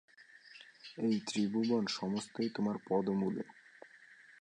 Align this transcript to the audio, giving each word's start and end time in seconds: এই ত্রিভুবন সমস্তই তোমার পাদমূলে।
এই 0.97 1.15
ত্রিভুবন 1.27 1.83
সমস্তই 1.89 2.49
তোমার 2.49 2.75
পাদমূলে। 2.89 3.43